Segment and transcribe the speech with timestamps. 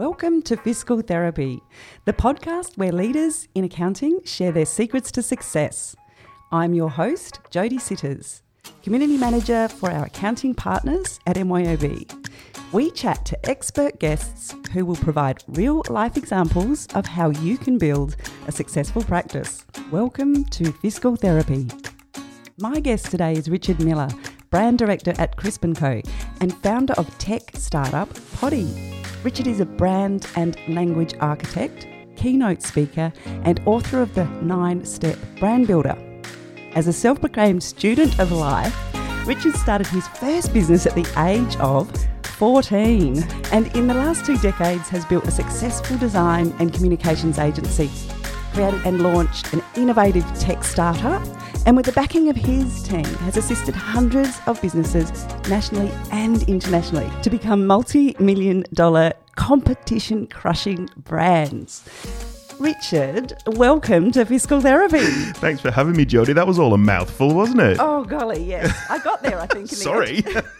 [0.00, 1.60] Welcome to Fiscal Therapy,
[2.06, 5.94] the podcast where leaders in accounting share their secrets to success.
[6.50, 8.42] I'm your host, Jody Sitters,
[8.82, 12.30] Community Manager for our accounting partners at MYOB.
[12.72, 17.76] We chat to expert guests who will provide real life examples of how you can
[17.76, 19.66] build a successful practice.
[19.90, 21.68] Welcome to Fiscal Therapy.
[22.58, 24.08] My guest today is Richard Miller,
[24.48, 26.00] Brand Director at Crisp & Co
[26.40, 28.89] and founder of tech startup Poddy.
[29.22, 31.86] Richard is a brand and language architect,
[32.16, 33.12] keynote speaker,
[33.44, 35.98] and author of the Nine Step Brand Builder.
[36.74, 38.74] As a self proclaimed student of life,
[39.26, 41.90] Richard started his first business at the age of
[42.22, 47.90] 14 and in the last two decades has built a successful design and communications agency,
[48.54, 51.22] created and launched an innovative tech startup,
[51.66, 55.10] and with the backing of his team has assisted hundreds of businesses
[55.48, 61.82] nationally and internationally to become multi-million dollar competition crushing brands.
[62.58, 64.98] Richard, welcome to Fiscal Therapy.
[65.36, 66.34] Thanks for having me, Jody.
[66.34, 67.78] That was all a mouthful, wasn't it?
[67.80, 68.70] Oh, golly, yes.
[68.90, 69.68] I got there, I think.
[69.70, 70.22] Sorry.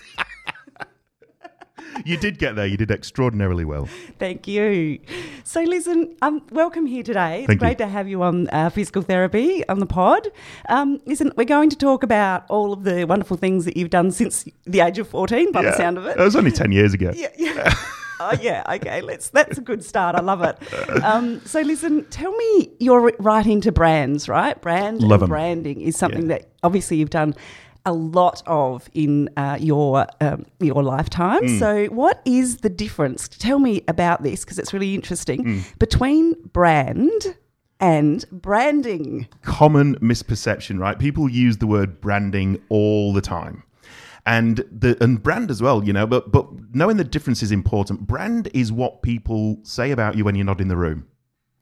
[2.04, 2.66] you did get there.
[2.66, 3.86] You did extraordinarily well.
[4.18, 4.98] Thank you.
[5.44, 7.40] So, listen, um, welcome here today.
[7.40, 7.86] It's Thank great you.
[7.86, 10.28] to have you on uh, Fiscal Therapy on the pod.
[10.68, 14.10] Um, listen, we're going to talk about all of the wonderful things that you've done
[14.10, 16.16] since the age of 14, by the sound of it.
[16.18, 17.12] it was only 10 years ago.
[17.14, 17.74] Yeah, yeah.
[18.20, 19.00] oh yeah, okay.
[19.00, 19.30] Let's.
[19.30, 20.14] That's a good start.
[20.16, 21.02] I love it.
[21.04, 24.60] Um, so listen, tell me, you're right into brands, right?
[24.60, 25.28] Brand Love and 'em.
[25.30, 26.38] branding is something Yeah.
[26.38, 27.34] that obviously you've done
[27.86, 31.42] a lot of in uh, your um, your lifetime.
[31.42, 31.58] Mm.
[31.58, 33.28] So, what is the difference?
[33.28, 35.78] Tell me about this because it's really interesting Mm.
[35.78, 37.36] between brand
[37.80, 39.26] and branding.
[39.42, 40.98] Common misperception, right?
[40.98, 43.62] People use the word branding all the time.
[44.26, 48.06] And the and brand as well, you know, but but knowing the difference is important.
[48.06, 51.06] Brand is what people say about you when you're not in the room.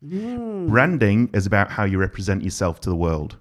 [0.03, 3.37] Branding is about how you represent yourself to the world.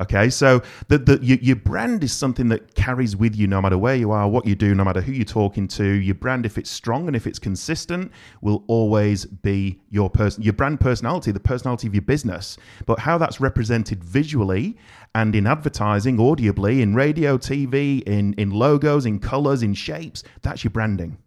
[0.00, 3.78] Okay, so the, the your, your brand is something that carries with you no matter
[3.78, 5.84] where you are, what you do, no matter who you're talking to.
[5.84, 8.10] Your brand, if it's strong and if it's consistent,
[8.40, 12.56] will always be your person, your brand personality, the personality of your business.
[12.86, 14.76] But how that's represented visually
[15.14, 20.64] and in advertising, audibly, in radio, TV, in in logos, in colors, in shapes, that's
[20.64, 21.18] your branding.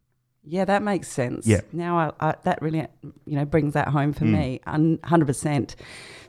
[0.49, 1.45] Yeah, that makes sense.
[1.45, 1.61] Yeah.
[1.73, 2.87] Now I, I, that really,
[3.25, 5.75] you know, brings that home for me, hundred percent.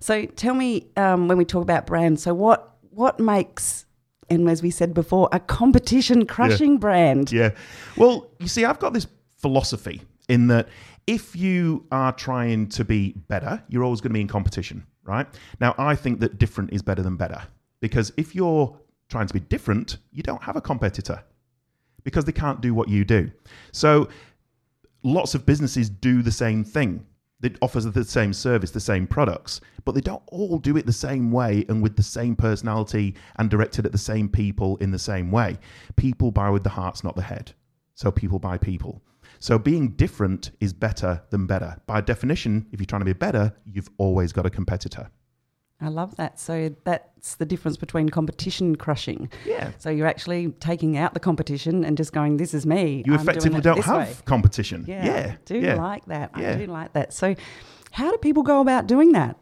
[0.00, 3.86] So tell me, um, when we talk about brands, so what what makes,
[4.28, 7.30] and as we said before, a competition crushing brand?
[7.30, 7.50] Yeah.
[7.96, 9.06] Well, you see, I've got this
[9.36, 10.68] philosophy in that
[11.06, 15.26] if you are trying to be better, you're always going to be in competition, right?
[15.60, 17.40] Now, I think that different is better than better
[17.80, 18.76] because if you're
[19.08, 21.22] trying to be different, you don't have a competitor
[22.04, 23.30] because they can't do what you do.
[23.72, 24.08] So,
[25.02, 27.06] lots of businesses do the same thing.
[27.42, 30.92] It offers the same service, the same products, but they don't all do it the
[30.92, 34.98] same way and with the same personality and directed at the same people in the
[34.98, 35.58] same way.
[35.94, 37.52] People buy with the hearts, not the head.
[37.94, 39.02] So people buy people.
[39.38, 41.76] So being different is better than better.
[41.86, 45.08] By definition, if you're trying to be better, you've always got a competitor.
[45.80, 46.40] I love that.
[46.40, 49.30] So that's the difference between competition crushing.
[49.46, 49.70] Yeah.
[49.78, 53.18] So you're actually taking out the competition and just going, "This is me." You I'm
[53.18, 54.84] doing effectively don't have way." competition.
[54.88, 55.32] Yeah, Yeah.
[55.34, 55.74] I do yeah.
[55.74, 56.30] like that.
[56.34, 57.12] I do like that.
[57.12, 57.34] So,
[57.92, 59.36] how do people go about doing that?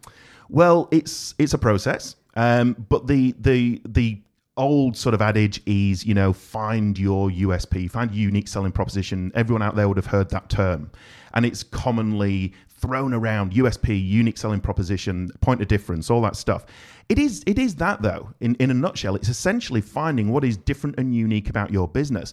[0.49, 4.21] Well, it's it's a process, um, but the the the
[4.59, 9.33] old sort of adage is you know find your USP, find your unique selling proposition.
[9.35, 10.91] Everyone out there would have heard that term,
[11.35, 16.67] and it's commonly thrown around USP, unique selling proposition, point of difference, all that stuff.
[17.09, 18.31] It is it is that though.
[18.41, 22.33] In in a nutshell, it's essentially finding what is different and unique about your business.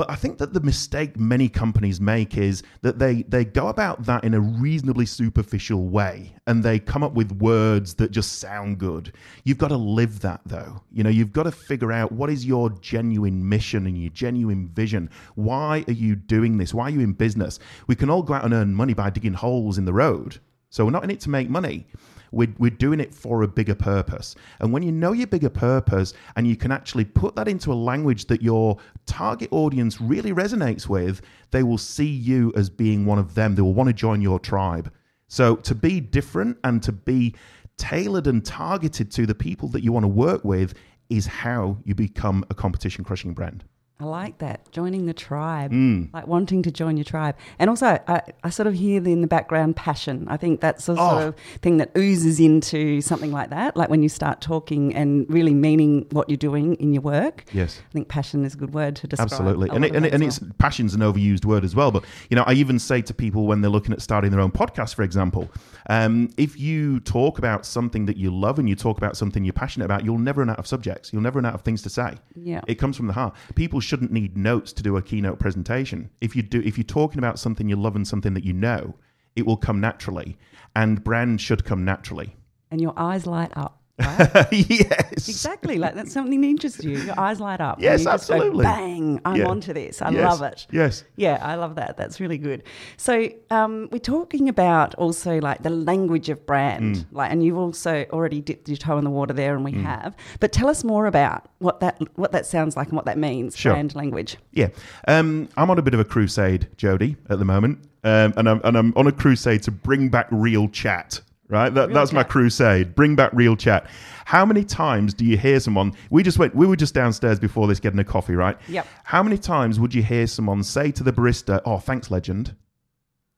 [0.00, 4.06] But I think that the mistake many companies make is that they, they go about
[4.06, 8.78] that in a reasonably superficial way and they come up with words that just sound
[8.78, 9.12] good.
[9.44, 10.82] You've got to live that though.
[10.90, 14.68] You know, you've got to figure out what is your genuine mission and your genuine
[14.68, 15.10] vision.
[15.34, 16.72] Why are you doing this?
[16.72, 17.58] Why are you in business?
[17.86, 20.38] We can all go out and earn money by digging holes in the road.
[20.70, 21.86] So we're not in it to make money.
[22.32, 24.34] We're, we're doing it for a bigger purpose.
[24.60, 27.74] And when you know your bigger purpose and you can actually put that into a
[27.74, 33.18] language that your target audience really resonates with, they will see you as being one
[33.18, 33.54] of them.
[33.54, 34.92] They will want to join your tribe.
[35.28, 37.34] So to be different and to be
[37.76, 40.74] tailored and targeted to the people that you want to work with
[41.08, 43.64] is how you become a competition crushing brand.
[44.00, 44.70] I like that.
[44.72, 46.12] Joining the tribe, Mm.
[46.14, 47.36] like wanting to join your tribe.
[47.58, 50.26] And also, I, I sort of hear in the background passion.
[50.28, 51.28] I think that's the sort Oh.
[51.28, 53.76] of thing that oozes into something like that.
[53.76, 57.44] Like when you start talking and really meaning what you're doing in your work.
[57.52, 57.80] Yes.
[57.88, 59.30] I think passion is a good word to describe.
[59.30, 61.90] Absolutely, and it, and, it, and it's passion's an overused word as well.
[61.90, 64.50] But you know, I even say to people when they're looking at starting their own
[64.52, 65.50] podcast, for example,
[65.88, 69.52] um, if you talk about something that you love and you talk about something you're
[69.52, 71.12] passionate about, you'll never run out of subjects.
[71.12, 72.14] You'll never run out of things to say.
[72.34, 72.60] Yeah.
[72.66, 73.34] it comes from the heart.
[73.54, 76.10] People shouldn't need notes to do a keynote presentation.
[76.20, 78.94] If you do, if you're talking about something you love and something that you know,
[79.34, 80.38] it will come naturally,
[80.76, 82.36] and brand should come naturally.
[82.70, 83.79] and your eyes light up.
[84.00, 84.46] Right?
[84.52, 85.78] yes, exactly.
[85.78, 86.98] Like that's something that interests you.
[86.98, 87.80] Your eyes light up.
[87.80, 88.64] Yes, just go, absolutely.
[88.64, 89.20] Bang!
[89.24, 89.48] I'm Yeah.
[89.48, 90.00] onto this.
[90.02, 90.22] I Yes.
[90.22, 90.66] love it.
[90.70, 91.04] Yes.
[91.16, 91.96] Yeah, I love that.
[91.96, 92.62] That's really good.
[92.96, 97.04] So um, we're talking about also like the language of brand, Mm.
[97.12, 100.14] like, and you've also already dipped your toe in the water there, and we have.
[100.40, 103.56] But tell us more about what that what that sounds like and what that means.
[103.56, 103.72] Sure.
[103.72, 104.36] Brand language.
[104.52, 104.68] Yeah,
[105.08, 108.60] um, I'm on a bit of a crusade, Jody, at the moment, um, and I'm
[108.64, 111.20] and I'm on a crusade to bring back real chat.
[111.50, 112.94] Right, that, that's my crusade.
[112.94, 113.86] Bring back real chat.
[114.24, 115.92] How many times do you hear someone?
[116.08, 116.54] We just went.
[116.54, 118.56] We were just downstairs before this getting a coffee, right?
[118.68, 118.86] Yep.
[119.02, 122.54] How many times would you hear someone say to the barista, "Oh, thanks, legend,"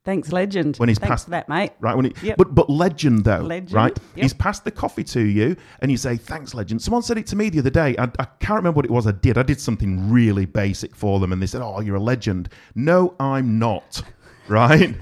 [0.05, 0.79] Thanks, legend.
[0.79, 1.71] When he's Thanks past- for that, mate.
[1.81, 1.95] right?
[1.97, 2.37] When he, Yep.
[2.37, 3.97] but but legend though, Legend, right?
[4.17, 4.23] yep.
[4.25, 7.37] He's passed the coffee to you, and you say, "Thanks, legend." Someone said it to
[7.37, 7.95] me the other day.
[7.97, 9.07] I, I can't remember what it was.
[9.07, 9.39] I did.
[9.39, 13.15] I did something really basic for them, and they said, "Oh, you're a legend." No,
[13.19, 14.03] I'm not.
[14.49, 14.97] Right?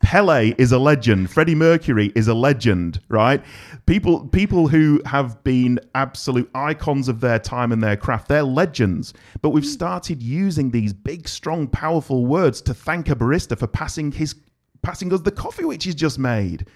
[0.00, 1.30] Pele is a legend.
[1.30, 3.42] Freddie Mercury is a legend, right?
[3.86, 9.14] People people who have been absolute icons of their time and their craft, they're legends.
[9.42, 14.12] But we've started using these big, strong, powerful words to thank a barista for passing
[14.12, 14.34] his
[14.82, 16.66] passing us the coffee which he's just made.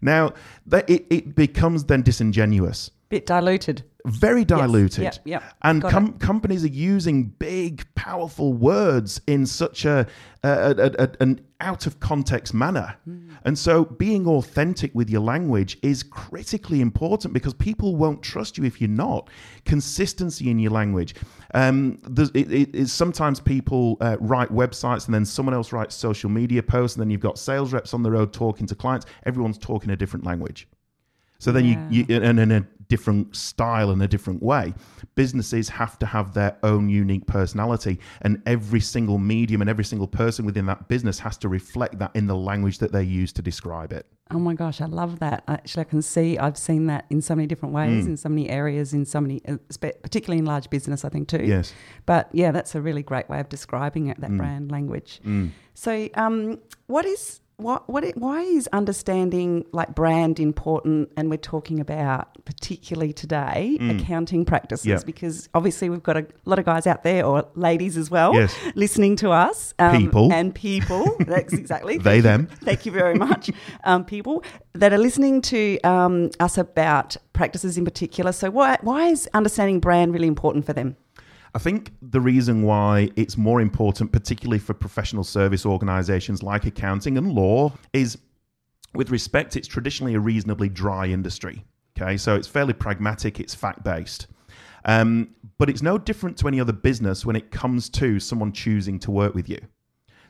[0.00, 0.32] Now,
[0.66, 3.82] that it, it becomes then disingenuous Bit diluted.
[4.06, 5.04] Very diluted.
[5.04, 5.42] Yep, yep.
[5.62, 10.06] And com- companies are using big, powerful words in such a,
[10.42, 12.96] a, a, a- an out of context manner.
[13.04, 13.30] Hmm.
[13.44, 18.64] And so being authentic with your language is critically important because people won't trust you
[18.64, 19.30] if you're not.
[19.64, 21.14] Consistency in your language.
[21.54, 21.98] Um,
[22.34, 26.62] it, it, it's sometimes people uh, write websites and then someone else writes social media
[26.62, 29.06] posts, and then you've got sales reps on the road talking to clients.
[29.26, 30.66] Everyone's talking a different language.
[31.42, 31.84] So then Yeah.
[31.90, 34.74] you, you and in a different style and a different way.
[35.16, 40.06] Businesses have to have their own unique personality, and every single medium and every single
[40.06, 43.42] person within that business has to reflect that in the language that they use to
[43.42, 44.06] describe it.
[44.30, 45.42] Oh my gosh, I love that.
[45.48, 47.78] Actually, I can see I've seen that in so many different Mm.
[47.80, 49.56] ways, in so many areas, in so many, uh,
[50.06, 51.44] particularly in large business, I think too.
[51.44, 51.74] Yes.
[52.06, 54.20] But yeah, that's a really great way of describing it.
[54.20, 54.36] That Mm.
[54.38, 55.20] brand language.
[55.74, 61.10] So, um, what is what what it, why is understanding like brand important?
[61.16, 64.88] And we're talking about particularly today accounting practices Mm.
[64.88, 64.98] Yeah.
[65.06, 68.54] because obviously we've got a lot of guys out there or ladies as well Yes.
[68.74, 69.74] listening to us.
[69.78, 70.32] um, People.
[70.32, 71.04] and people.
[71.20, 72.46] That's exactly They, them.
[72.64, 73.50] Thank you very much,
[73.84, 78.32] um, people that are listening to um, us about practices in particular.
[78.32, 80.96] So, why why is understanding brand really important for them?
[81.54, 87.18] I think the reason why it's more important, particularly for professional service organizations like accounting
[87.18, 88.18] and law, is
[88.94, 91.64] with respect, it's traditionally a reasonably dry industry.
[91.96, 94.28] Okay, so it's fairly pragmatic, it's fact based.
[94.84, 98.98] Um, but it's no different to any other business when it comes to someone choosing
[99.00, 99.58] to work with you.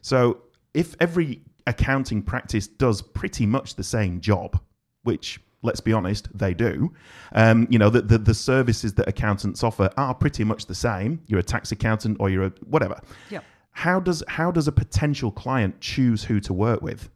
[0.03, 0.43] So
[0.75, 4.61] if every accounting practice does pretty much the same job,
[5.05, 6.93] which let's be honest, they do.
[7.33, 11.21] Um, you know, the, the the services that accountants offer are pretty much the same.
[11.27, 13.01] You're a tax accountant or you're a whatever.
[13.31, 13.45] Yep.
[13.73, 17.09] How does how does a potential client choose who to work with?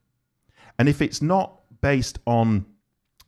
[0.78, 2.66] And if it's not based on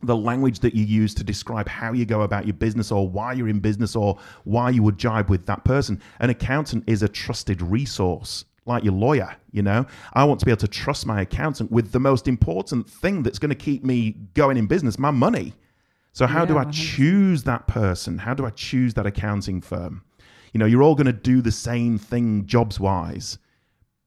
[0.02, 3.32] the language that you use to describe how you go about your business or why
[3.32, 6.00] you're in business or why you would jibe with that person.
[6.20, 9.86] An accountant is a trusted resource, like your lawyer, you know.
[10.12, 13.38] I want to be able to trust my accountant with the most important thing that's
[13.38, 15.54] going to keep me going in business, my money.
[16.12, 16.72] So how do I 100%.
[16.72, 18.18] choose that person?
[18.18, 20.02] How do I choose that accounting firm?
[20.52, 23.38] You know, you're all going to do the same thing jobs wise,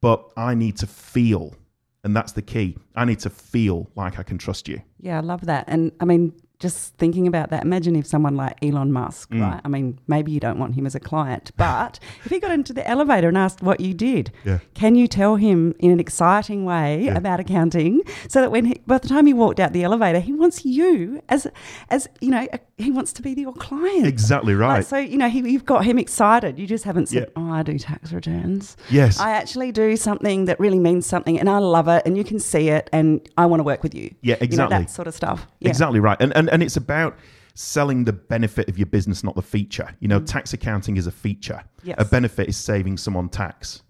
[0.01, 1.55] but I need to feel
[2.03, 2.77] and that's the key.
[2.95, 4.81] I need to feel like I can trust you.
[4.99, 5.65] Yeah, I love that.
[5.67, 9.41] And I mean, just thinking about that, imagine if someone like Elon Musk, Mm.
[9.41, 9.61] right?
[9.65, 12.71] I mean, maybe you don't want him as a client, but if he got into
[12.71, 14.59] the elevator and asked what you did, Yeah.
[14.75, 17.17] can you tell him in an exciting way Yeah.
[17.17, 20.31] about accounting so that when he, by the time he walked out the elevator, he
[20.33, 21.47] wants you as,
[21.89, 24.05] as you know, a, he wants to be your client.
[24.07, 24.77] Exactly right.
[24.77, 26.59] Like, so, you know, he, you've got him excited.
[26.59, 27.43] You just haven't said, Yeah.
[27.43, 28.77] oh, I do tax returns.
[28.89, 29.19] yes.
[29.19, 32.39] I actually do something that really means something and I love it and you can
[32.39, 34.13] see it and I want to work with you.
[34.21, 34.77] Yeah, You know, exactly.
[34.79, 35.47] that sort of stuff.
[35.61, 36.17] Exactly right.
[36.19, 37.17] And, and and it's about
[37.53, 39.95] selling the benefit of your business, not the feature.
[39.99, 41.63] You know, tax accounting is a feature.
[41.83, 41.95] Yes.
[41.99, 43.83] A benefit is saving someone tax.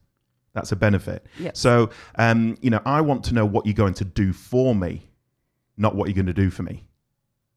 [0.54, 1.26] That's a benefit.
[1.40, 1.60] Yes.
[1.60, 5.10] So, um, you know, I want to know what you're going to do for me,
[5.78, 6.84] not what you're going to do for me.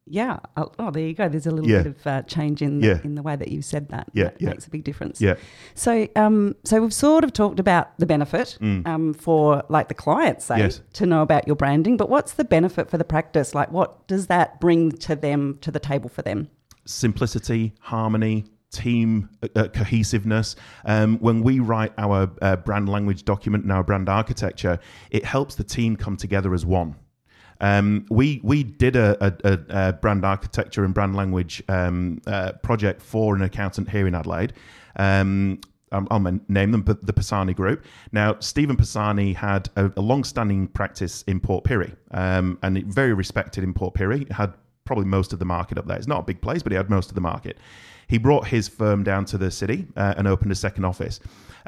[0.07, 0.39] Yeah.
[0.57, 1.29] Oh, oh, there you go.
[1.29, 1.83] There's a little Yeah.
[1.83, 2.99] bit of uh, change in the, Yeah.
[3.05, 4.09] in the way that you said that.
[4.13, 4.51] Yeah, That yeah.
[4.51, 5.21] makes a big difference.
[5.21, 5.35] Yeah.
[5.75, 10.45] So, um, so we've sort of talked about the benefit um, for like the clients,
[10.45, 10.59] say, Mm.
[10.59, 10.81] Yes.
[10.95, 11.97] to know about your branding.
[11.97, 13.55] But what's the benefit for the practice?
[13.55, 16.49] Like, what does that bring to them to the table for them?
[16.87, 20.55] simplicity, harmony, team uh, uh, cohesiveness.
[20.85, 24.79] Um, when we write our uh, brand language document and our brand architecture,
[25.11, 26.97] it helps the team come together as one.
[27.61, 33.01] Um, we we did a, a, a, brand architecture and brand language um, uh, project
[33.01, 34.53] for an accountant here in Adelaide.
[34.97, 35.61] Um,
[35.93, 37.85] um, I'll name them, the Pisani Group.
[38.11, 43.63] Now, Stephen Pisani had a, a long-standing practice in Port Pirie, um, and very respected
[43.63, 44.31] in Port Pirie.
[44.33, 45.97] Had probably most of the market up there.
[45.97, 47.59] It's not a big place, but he had most of the market.
[48.07, 51.21] He brought his firm down to the city uh, and opened a second office.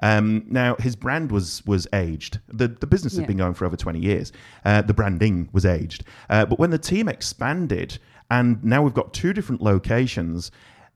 [0.03, 2.41] Um, now, his brand was was aged.
[2.49, 3.27] The the business Yeah.
[3.27, 4.33] been going for over twenty years.
[4.65, 6.05] Uh, the branding was aged.
[6.29, 7.99] Uh, but when the team expanded,
[8.31, 10.51] and now we've got two different locations.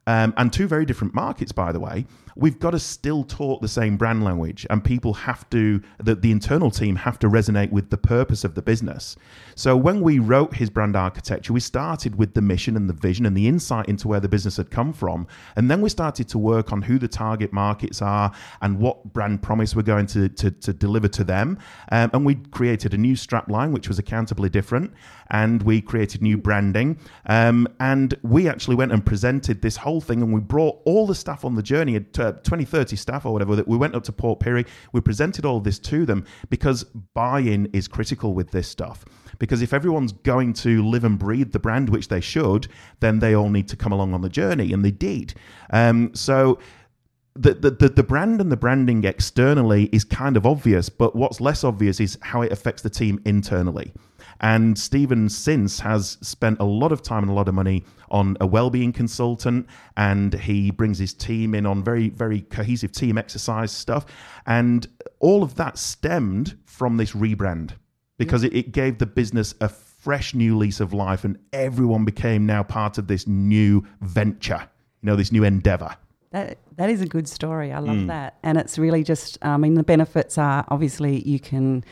[0.06, 2.06] Um, and two very different markets, by the way.
[2.40, 6.32] We've got to still talk the same brand language, and people have to, the, the
[6.32, 9.14] internal team have to resonate with the purpose of the business.
[9.56, 13.26] So when we wrote his brand architecture, we started with the mission and the vision
[13.26, 15.26] and the insight into where the business had come from.
[15.54, 18.32] And then we started to work on who the target markets are
[18.62, 21.58] and what brand promise we're going to, to, to deliver to them.
[21.92, 24.94] Um, and we created a new strap line, which was accountably different.
[25.30, 26.98] And we created new branding.
[27.26, 31.14] Um, and we actually went and presented this whole thing and we brought all the
[31.14, 31.96] staff on the journey,
[32.30, 34.66] uh, 20, 30 staff or whatever, that we went up to Port Pirie.
[34.92, 36.84] We presented all this to them because
[37.14, 39.04] buy-in is critical with this stuff.
[39.38, 42.68] Because if everyone's going to live and breathe the brand, which they should,
[43.00, 45.34] then they all need to come along on the journey, and they did.
[45.70, 46.58] Um, so
[47.34, 51.64] the, the, the brand and the branding externally is kind of obvious, but what's less
[51.64, 53.92] obvious is how it affects the team internally.
[54.42, 58.36] And Stephen since has spent a lot of time and a lot of money on
[58.40, 59.66] a well-being consultant,
[59.96, 64.06] and he brings his team in on very, very cohesive team exercise stuff,
[64.46, 64.88] and
[65.20, 67.72] all of that stemmed from this rebrand
[68.18, 72.46] because it, it gave the business a fresh new lease of life, and everyone became
[72.46, 74.66] now part of this new venture,
[75.02, 75.94] you know, this new endeavor.
[76.32, 77.72] That that is a good story.
[77.72, 77.86] I Mm.
[77.86, 79.36] love that, and it's really just.
[79.42, 81.84] I mean, the benefits are obviously you can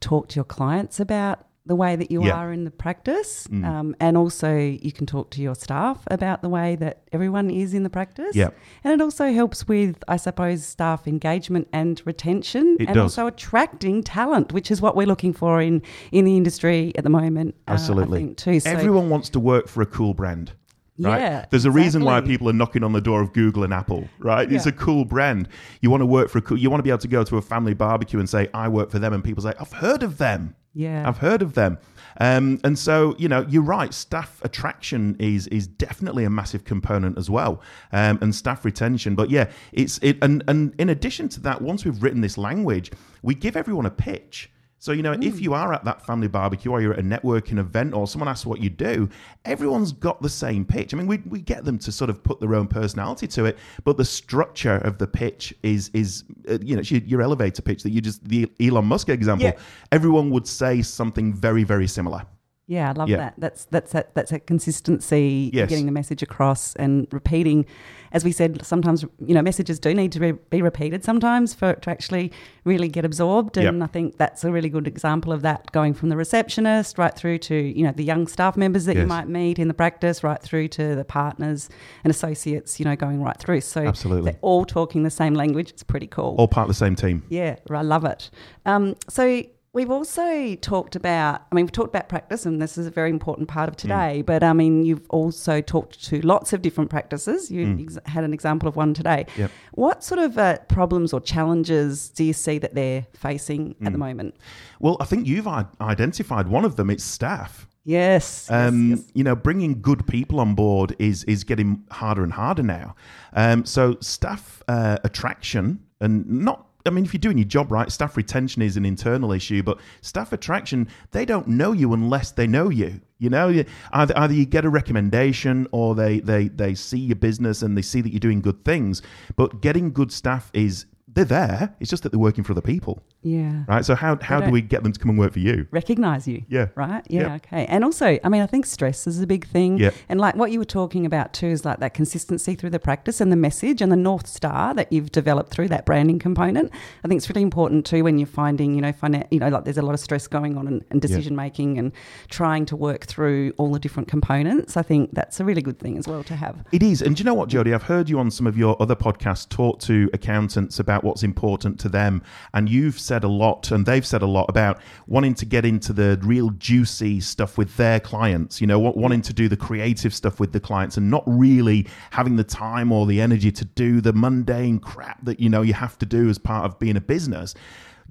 [0.00, 2.32] talk to your clients about the way that you Yeah.
[2.32, 2.36] Mm.
[2.38, 6.48] are in the practice, um, and also you can talk to your staff about the
[6.48, 8.34] way that everyone is in the practice.
[8.34, 8.48] Yeah.
[8.82, 13.04] and it also helps with, I suppose, staff engagement and retention, It and does.
[13.18, 17.10] also attracting talent, which is what we're looking for in in the industry at the
[17.10, 17.54] moment.
[17.68, 18.18] uh, Absolutely.
[18.18, 18.60] I think too.
[18.60, 20.52] So, Everyone wants to work for a cool brand.
[21.00, 21.20] Right?
[21.20, 24.08] Yeah, There's a reason why people are knocking on the door of Google and Apple,
[24.18, 24.50] right?
[24.50, 25.48] It's a cool brand.
[25.80, 27.36] You want to work for a cool, you want to be able to go to
[27.36, 29.12] a family barbecue and say, I work for them.
[29.12, 30.56] And people say, I've heard of them.
[30.72, 31.08] Yeah.
[31.08, 31.78] I've heard of them.
[32.20, 33.94] Um, and so, you know, you're right.
[33.94, 39.14] Staff attraction is is definitely a massive component as well, um, and staff retention.
[39.14, 40.18] But yeah, it's it.
[40.20, 42.90] And and in addition to that, once we've written this language,
[43.22, 44.50] we give everyone a pitch.
[44.78, 47.58] So you know, if you are at that family barbecue or you're at a networking
[47.58, 49.08] event or someone asks what you do,
[49.44, 50.94] everyone's got the same pitch.
[50.94, 53.58] I mean, we, we get them to sort of put their own personality to it,
[53.84, 57.82] but the structure of the pitch is is uh, you know your, your elevator pitch
[57.82, 59.46] that you just the Elon Musk example.
[59.46, 59.58] Yeah.
[59.90, 62.24] Everyone would say something very very similar.
[62.70, 63.16] Yeah, I love Yeah.
[63.16, 63.34] that.
[63.38, 65.70] That's that's that that's a consistency, Yes.
[65.70, 67.64] getting the message across and repeating.
[68.12, 71.70] As we said, sometimes you know messages do need to be, be repeated sometimes for
[71.70, 72.30] it to actually
[72.64, 73.56] really get absorbed.
[73.56, 73.66] Yep.
[73.72, 77.14] And I think that's a really good example of that, going from the receptionist right
[77.16, 80.22] through to you know the young staff members that you might meet in the practice,
[80.22, 81.70] right through to the partners
[82.04, 82.78] and associates.
[82.78, 83.62] You know, going right through.
[83.62, 84.32] So Absolutely.
[84.32, 85.70] they're all talking the same language.
[85.70, 86.34] It's pretty cool.
[86.38, 87.22] All part of the same team.
[87.30, 88.28] Yeah, I love it.
[88.66, 92.86] Um, so we've also talked about, I mean, we've talked about practice, and this is
[92.86, 93.78] a very important part of Mm.
[93.78, 94.22] today.
[94.22, 97.50] But I mean, you've also talked to lots of different practices.
[97.50, 99.26] You ex- had an example of one today.
[99.34, 99.38] Mm.
[99.38, 99.50] Yep.
[99.72, 103.92] What sort of uh, problems or challenges do you see that they're facing at Mm.
[103.92, 104.34] the moment?
[104.80, 106.90] Well, I think you've i- identified one of them.
[106.90, 107.66] It's staff.
[107.84, 108.48] Yes.
[108.50, 109.00] yes, Um, yes.
[109.14, 112.94] You know, bringing good people on board is is getting harder and harder now.
[113.32, 116.66] Um, so staff uh, attraction and not.
[116.86, 119.78] I mean, if you're doing your job right, staff retention is an internal issue, but
[120.00, 123.00] staff attraction, they don't know you unless they know you.
[123.18, 127.62] You know, either, either you get a recommendation or they, they, they see your business
[127.62, 129.02] and they see that you're doing good things.
[129.36, 131.74] But getting good staff is They're there.
[131.80, 133.64] It's just that they're working for other people, Yeah.
[133.66, 133.84] right?
[133.84, 135.66] So how how do we get them to come and work for you?
[135.72, 136.44] Recognize you.
[136.48, 136.68] Yeah.
[136.76, 137.04] Right?
[137.08, 137.34] Yeah, Yeah.
[137.36, 137.66] okay.
[137.66, 139.78] And also, I mean, I think stress is a big thing.
[139.78, 139.90] Yeah.
[140.08, 143.20] And like what you were talking about too is like that consistency through the practice
[143.20, 146.70] and the message and the North Star that you've developed through that branding component.
[147.04, 149.64] I think it's really important too when you're finding, you know, finan- you know, like
[149.64, 151.92] there's a lot of stress going on and, and decision making and
[152.28, 154.76] trying to work through all the different components.
[154.76, 156.64] I think that's a really good thing as well to have.
[156.72, 157.02] It is.
[157.02, 157.74] And do you know what, Jody?
[157.74, 161.80] I've heard you on some of your other podcasts talk to accountants about what's important
[161.80, 162.22] to them.
[162.54, 165.92] And you've said a lot, and they've said a lot about wanting to get into
[165.92, 170.38] the real juicy stuff with their clients, you know, wanting to do the creative stuff
[170.38, 174.12] with the clients and not really having the time or the energy to do the
[174.12, 177.54] mundane crap that, you know, you have to do as part of being a business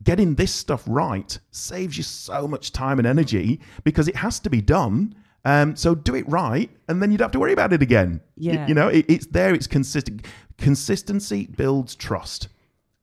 [0.04, 4.50] getting this stuff right saves you so much time and energy because it has to
[4.50, 5.13] be done.
[5.44, 8.20] Um, so do it right, and then you don't have to worry about it again.
[8.36, 8.68] Yeah.
[8.68, 9.54] you know, it, it's there.
[9.54, 10.25] It's consistent.
[10.58, 12.50] Consistency builds trust.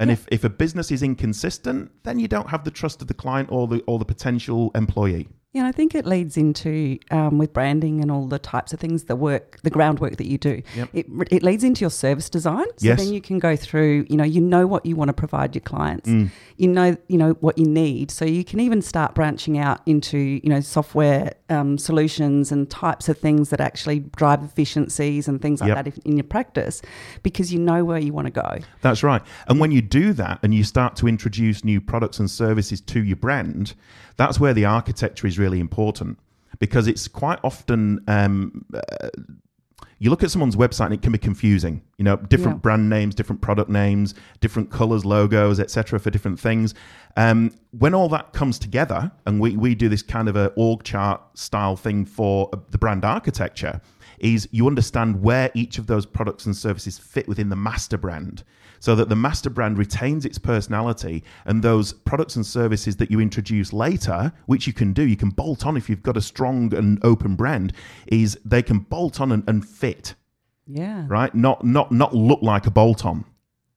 [0.05, 3.15] And if, if a business is inconsistent, then you don't have the trust of the
[3.15, 5.29] client or the or the potential employee.
[5.55, 9.05] Yeah, I think it leads into um, with branding and all the types of things,
[9.05, 10.63] the work, the groundwork that you do.
[10.75, 10.89] Yep.
[10.93, 12.67] It, it leads into your service design.
[12.77, 12.99] So Yes.
[12.99, 14.05] then you can go through.
[14.11, 16.09] You know, you know what you want to provide your clients.
[16.11, 16.31] Mm.
[16.57, 18.11] You know, you know what you need.
[18.11, 23.09] So you can even start branching out into you know software um, solutions and types
[23.09, 25.85] of things that actually drive efficiencies and things like Yep.
[25.85, 26.83] that in your practice,
[27.23, 28.59] because you know where you want to go.
[28.81, 29.23] That's right.
[29.47, 33.05] And when you do that and you start to introduce new products and services to
[33.05, 33.75] your brand,
[34.17, 36.19] that's where the architecture is really important
[36.59, 38.03] because it's quite often.
[38.09, 39.09] Um, uh,
[40.01, 41.81] you look at someone's website and it can be confusing.
[41.99, 42.61] You know, different Yeah.
[42.63, 45.99] brand names, different product names, different colors, logos, etc.
[45.99, 46.75] for different things.
[47.17, 50.83] Um, when all that comes together, and we, we do this kind of a org
[50.83, 53.81] chart style thing for uh, the brand architecture,
[54.19, 58.43] is you understand where each of those products and services fit within the master brand
[58.85, 63.19] so that the master brand retains its personality and those products and services that you
[63.19, 66.75] introduce later which you can do you can bolt on if you've got a strong
[66.75, 67.73] and open brand
[68.09, 70.15] is they can bolt on and, and fit.
[70.67, 71.35] Yeah, right?
[71.35, 73.25] Not not not look like a bolt on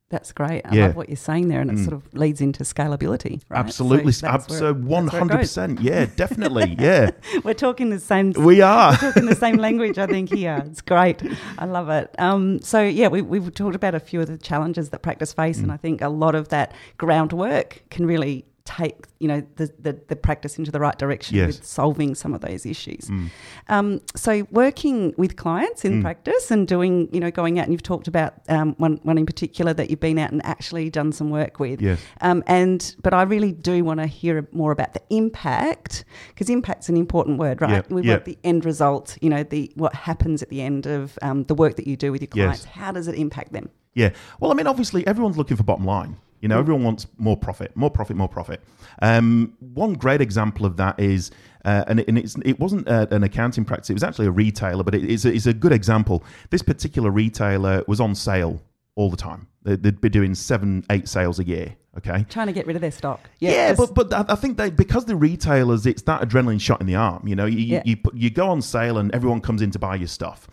[0.10, 0.62] that's great.
[0.66, 0.86] I Yeah.
[0.88, 1.84] love what you're saying there, and it Mm.
[1.84, 3.42] sort of leads into scalability.
[3.50, 3.60] Right?
[3.60, 5.58] absolutely So absolutely that's where it goes.
[5.58, 7.12] 100% yeah definitely yeah
[7.44, 8.32] We're talking the same.
[8.38, 10.30] we are We're talking the same language, I think.
[10.34, 11.22] Here, it's great.
[11.58, 12.14] I love it.
[12.20, 15.60] Um, so yeah, we we've talked about a few of the challenges that practice face,
[15.60, 15.64] Mm.
[15.64, 19.94] and I think a lot of that groundwork can really take you know the, the,
[20.10, 21.48] the practice into the right direction Yes.
[21.48, 23.06] with solving some of those issues.
[23.10, 23.30] Mm.
[23.70, 26.02] Um, so working with clients in Mm.
[26.02, 29.26] practice and doing you know going out and you've talked about um, one one in
[29.26, 31.82] particular that you've been out and actually done some work with.
[31.82, 36.50] yes Um, and but I really do want to hear more about the impact because
[36.50, 37.86] impact's an important word, right?
[37.88, 38.16] Yeah, We've yeah.
[38.16, 41.56] got the end result, you know, the what happens at the end of um, the
[41.56, 42.46] work that you do with your Yes.
[42.46, 42.66] clients.
[42.66, 43.70] How does it impact them?
[43.94, 44.10] Yeah.
[44.40, 46.18] Well, I mean, obviously, everyone's looking for bottom line.
[46.42, 48.62] You know, everyone wants more profit, more profit, more profit.
[49.02, 51.32] Um, one great example of that is,
[51.66, 54.32] uh, and, it, and it's, it wasn't uh, an accounting practice; it was actually a
[54.32, 56.24] retailer, but it, it's, a, it's a good example.
[56.52, 58.62] This particular retailer was on sale
[58.96, 59.48] all the time.
[59.64, 61.76] They- They'd be doing seven, eight sales a year.
[61.98, 62.26] Okay.
[62.30, 63.28] Trying to get rid of their stock.
[63.40, 66.86] Yeah, that's- but but I think they because the retailers, it's that adrenaline shot in
[66.88, 67.28] the arm.
[67.28, 67.82] You know, you Yeah.
[67.86, 70.48] you, put, you go on sale and everyone comes in to buy your stuff.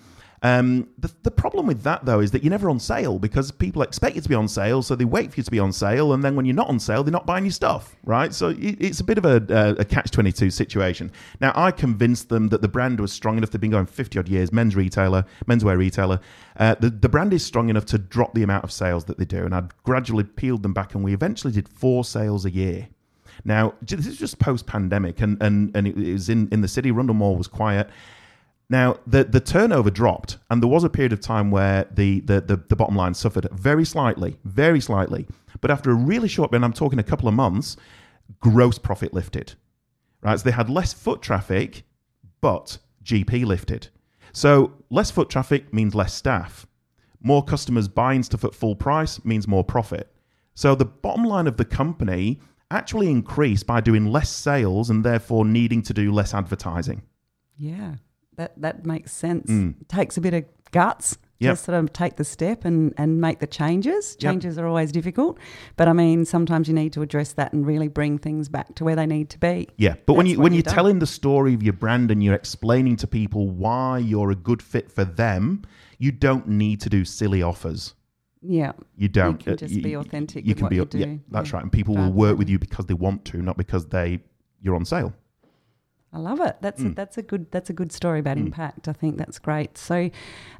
[0.44, 3.80] Um, the, the problem with that though is that you're never on sale because people
[3.80, 6.12] expect you to be on sale, so they wait for you to be on sale,
[6.12, 8.34] and then when you're not on sale, they're not buying your stuff, right?
[8.34, 11.10] So it, it's a bit of a, a, a catch twenty two situation.
[11.40, 13.50] Now I convinced them that the brand was strong enough.
[13.52, 16.20] They've been going fifty odd years, men's retailer, menswear retailer.
[16.58, 19.24] Uh, the the brand is strong enough to drop the amount of sales that they
[19.24, 22.88] do, and I gradually peeled them back, and we eventually did four sales a year.
[23.44, 26.90] Now, this is just post pandemic, and, and, and it was in, in the city.
[26.92, 27.90] Rundle Mall was quiet.
[28.70, 32.40] Now, the, the turnover dropped, and there was a period of time where the, the,
[32.40, 35.26] the, the bottom line suffered very slightly, very slightly.
[35.60, 37.76] But after a really short, and I'm talking a couple of months,
[38.40, 39.54] gross profit lifted.
[40.22, 40.38] Right?
[40.38, 41.84] So they had less foot traffic,
[42.40, 43.88] but GP lifted.
[44.32, 46.66] So less foot traffic means less staff.
[47.20, 50.12] More customers buying stuff at full price means more profit.
[50.54, 55.44] So the bottom line of the company actually increased by doing less sales and therefore
[55.44, 57.02] needing to do less advertising.
[57.56, 57.94] yeah,
[58.36, 59.50] that that makes sense.
[59.50, 59.80] Mm.
[59.80, 61.18] It takes a bit of guts.
[61.40, 61.56] Yep.
[61.56, 64.16] To sort of take the step and, and make the changes.
[64.20, 64.32] Yep.
[64.32, 65.38] Changes are always difficult,
[65.76, 68.84] but I mean, sometimes you need to address that and really bring things back to
[68.84, 69.68] where they need to be.
[69.76, 70.74] Yeah, but when That's you what when you're done.
[70.74, 74.62] telling the story of your brand and you're explaining to people why you're a good
[74.62, 75.62] fit for them,
[75.98, 77.94] you don't need to do silly offers.
[78.40, 79.42] Yeah, You don't.
[79.42, 80.76] can Uh, just be authentic You can be.
[80.76, 81.56] you Yeah, that's Yeah.
[81.56, 81.62] right.
[81.64, 84.20] And people will work with you because they want to, not because they
[84.62, 85.12] you're on sale.
[86.14, 86.56] I love it.
[86.60, 86.94] That's a, Mm.
[86.96, 88.46] that's a good that's a good story about Mm.
[88.46, 88.86] impact.
[88.88, 89.76] I think that's great.
[89.76, 90.10] So,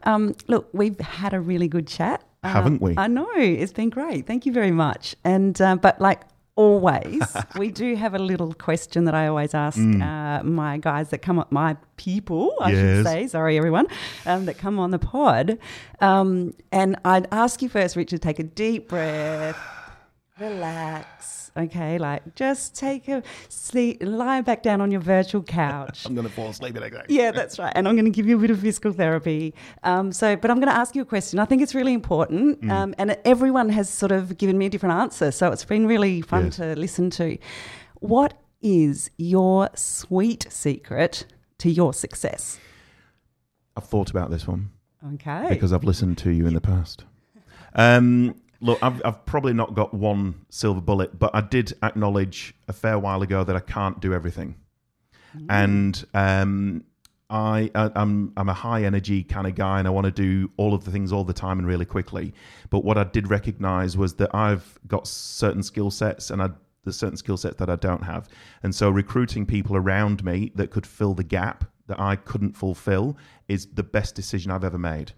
[0.03, 2.95] um, look, we've had a really good chat, Uh, Haven't we?
[2.99, 4.27] I know it's been great.
[4.27, 5.15] Thank you very much.
[5.25, 6.23] And uh, but like
[6.57, 7.23] always,
[7.59, 10.03] we do have a little question that I always ask Mm.
[10.03, 12.79] uh, my guys that come up, my people, I Yes.
[12.81, 13.27] should say.
[13.29, 13.87] Sorry, everyone,
[14.27, 15.59] um, that come on the pod.
[16.01, 19.57] Um, and I'd ask you first, Richard, take a deep breath,
[20.41, 21.51] relax.
[21.57, 26.05] Okay, like just take a sleep, lie back down on your virtual couch.
[26.07, 27.05] I'm going to fall asleep in a second.
[27.09, 27.73] Yeah, that's right.
[27.77, 29.55] And I'm going to give you a bit of physical therapy.
[29.85, 31.39] Um, so, but I'm going to ask you a question.
[31.39, 32.61] I think it's really important.
[32.63, 32.71] Mm.
[32.71, 35.31] Um, and everyone has sort of given me a different answer.
[35.31, 36.57] So it's been really fun Yes.
[36.57, 37.39] to listen to.
[38.01, 41.27] What is your sweet secret
[41.59, 42.59] to your success?
[43.77, 44.71] I've thought about this one
[45.15, 45.47] Okay.
[45.51, 47.05] because I've listened to you in the past.
[47.77, 52.73] Um, look, I've, I've probably not got one silver bullet, but I did acknowledge a
[52.73, 54.57] fair while ago that I can't do everything.
[55.49, 56.85] and um,
[57.29, 60.51] I, I I'm I'm a high energy kind of guy, and I want to do
[60.57, 62.35] all of the things all the time and really quickly.
[62.71, 66.51] But what I did recognize was that I've got certain skill sets, and I
[66.85, 68.29] there's certain skill sets that I don't have,
[68.63, 73.17] and so recruiting people around me that could fill the gap that I couldn't fulfill
[73.47, 75.13] is the best decision I've ever made.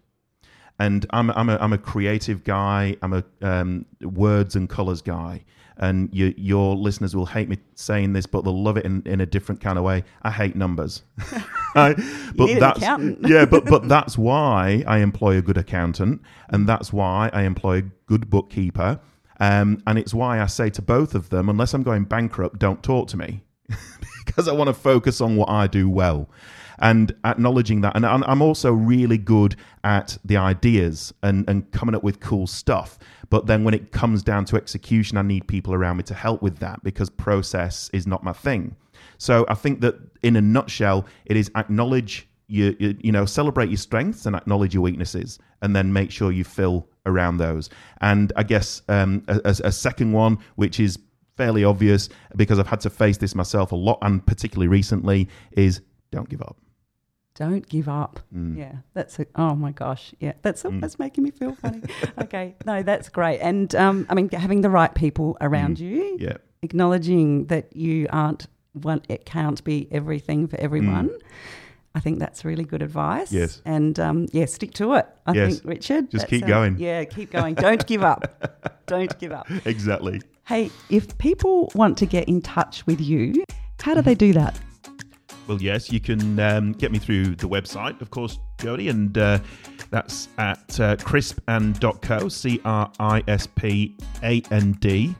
[0.78, 2.96] And I'm I'm a I'm a creative guy.
[3.02, 5.44] I'm a um, words and colors guy.
[5.78, 9.20] And you, your listeners will hate me saying this, but they'll love it in, in
[9.20, 10.04] a different kind of way.
[10.22, 11.02] I hate numbers,
[11.74, 11.98] but
[12.58, 13.18] that's accountant.
[13.28, 17.78] yeah, but but that's why I employ a good accountant, and that's why I employ
[17.78, 18.98] a good bookkeeper,
[19.40, 22.82] um, and it's why I say to both of them, unless I'm going bankrupt, don't
[22.82, 23.42] talk to me,
[24.24, 26.30] because I want to focus on what I do well,
[26.78, 27.96] and acknowledging that.
[27.96, 32.98] And I'm also really good at the ideas and and coming up with cool stuff.
[33.28, 36.42] But then when it comes down to execution, I need people around me to help
[36.42, 38.76] with that because process is not my thing.
[39.18, 43.76] So I think that in a nutshell, it is acknowledge you, you, know, celebrate your
[43.76, 47.70] strengths and acknowledge your weaknesses, and then make sure you fill around those.
[48.00, 50.98] And I guess um, a- a second one, which is
[51.36, 55.80] fairly obvious because I've had to face this myself a lot, and particularly recently, is
[56.12, 56.56] don't give up.
[57.36, 58.20] Don't give up.
[58.34, 58.56] Mm.
[58.56, 60.14] Yeah, that's a, oh my gosh.
[60.20, 60.80] Yeah, that's Mm.
[60.80, 61.82] that's making me feel funny.
[62.22, 63.38] okay, no, that's great.
[63.40, 66.20] And um, I mean, having the right people around you, Mm.
[66.20, 71.10] Yeah, acknowledging that you aren't one, it can't be everything for everyone.
[71.94, 73.30] I think that's really good advice.
[73.30, 73.38] Mm.
[73.38, 73.62] Yes.
[73.64, 75.06] and um, yeah, stick to it.
[75.26, 75.54] I Yes.
[75.60, 76.10] think Richard.
[76.10, 76.76] Just keep sounds- going.
[76.78, 77.54] Yeah, keep going.
[77.54, 78.22] Don't give up.
[78.86, 79.46] Don't give up.
[79.64, 80.20] exactly.
[80.44, 83.44] Hey, if people want to get in touch with you,
[83.80, 84.58] how do they do that?
[85.46, 89.38] Well, yes, you can um, get me through the website, of course, Jody, and uh,
[89.90, 95.14] that's at uh, crispand.co, C R I S P A N D.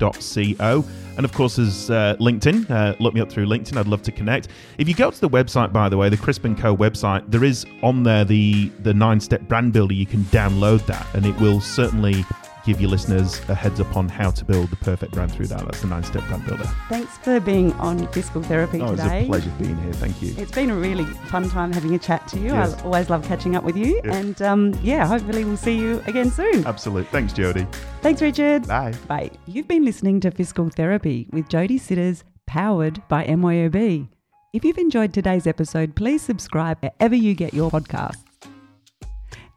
[0.00, 0.84] Co
[1.16, 4.10] and of course there's uh, linkedin uh, look me up through linkedin i'd love to
[4.10, 7.22] connect if you go to the website by the way the crisp and co website
[7.30, 11.26] there is on there the the nine step brand builder you can download that and
[11.26, 12.24] it will certainly
[12.70, 15.58] give your listeners a heads up on how to build the perfect brand through that
[15.64, 19.24] that's the nine step brand builder Thanks for being on Fiscal Therapy oh it's today.
[19.24, 22.28] a pleasure being here thank you It's been a really fun time having a chat
[22.28, 22.52] to you.
[22.52, 22.74] Yes.
[22.74, 24.00] I always love catching up with you.
[24.04, 24.14] Yes.
[24.16, 26.64] And um, yeah, hopefully we'll see you again soon.
[26.64, 27.66] absolute thanks jody
[28.02, 28.68] Thanks, Richard.
[28.68, 29.32] bye Bye.
[29.46, 34.08] You've been listening to Fiscal Therapy with Jody Sitters, powered by MYOB.
[34.52, 38.29] If you've enjoyed today's episode, please subscribe wherever you get your podcasts.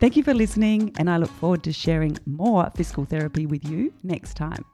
[0.03, 3.93] Thank you for listening, and I look forward to sharing more fiscal therapy with you
[4.03, 4.65] next time.